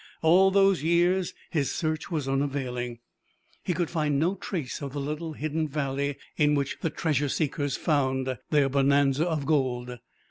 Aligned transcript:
All 0.23 0.49
those 0.49 0.81
years 0.81 1.35
his 1.51 1.69
search 1.69 2.09
was 2.09 2.27
unavailing. 2.27 2.97
He 3.63 3.75
could 3.75 3.91
find 3.91 4.17
no 4.17 4.33
trace 4.33 4.81
of 4.81 4.93
the 4.93 4.99
little 4.99 5.33
hidden 5.33 5.67
valley 5.67 6.15
in 6.37 6.55
which 6.55 6.79
the 6.81 6.89
treasure 6.89 7.29
seekers 7.29 7.77
found 7.77 8.39
their 8.49 8.67
bonanza 8.67 9.27
of 9.29 9.45
gold. 9.45 9.99